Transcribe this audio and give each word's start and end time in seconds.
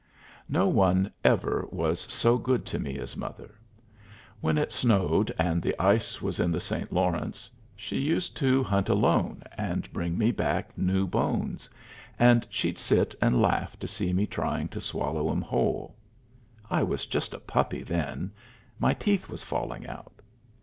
No 0.49 0.67
one 0.67 1.11
ever 1.23 1.67
was 1.69 2.11
so 2.11 2.35
good 2.39 2.65
to 2.65 2.79
me 2.79 2.97
as 2.97 3.15
mother. 3.15 3.53
When 4.39 4.57
it 4.57 4.71
snowed 4.71 5.31
and 5.37 5.61
the 5.61 5.79
ice 5.79 6.19
was 6.23 6.39
in 6.39 6.51
the 6.51 6.59
St. 6.59 6.91
Lawrence, 6.91 7.51
she 7.75 7.99
used 7.99 8.35
to 8.37 8.63
hunt 8.63 8.89
alone, 8.89 9.43
and 9.59 9.93
bring 9.93 10.17
me 10.17 10.31
back 10.31 10.75
new 10.75 11.05
bones, 11.05 11.69
and 12.17 12.47
she'd 12.49 12.79
sit 12.79 13.13
and 13.21 13.43
laugh 13.43 13.77
to 13.77 13.87
see 13.87 14.11
me 14.11 14.25
trying 14.25 14.69
to 14.69 14.81
swallow 14.81 15.31
'em 15.31 15.43
whole. 15.43 15.95
I 16.67 16.81
was 16.81 17.05
just 17.05 17.35
a 17.35 17.39
puppy 17.39 17.83
then; 17.83 18.31
my 18.79 18.95
teeth 18.95 19.29
was 19.29 19.43
falling 19.43 19.85
out. 19.85 20.19